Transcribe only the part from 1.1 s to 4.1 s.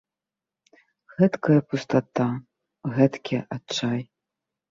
Гэткая пустата, гэткі адчай.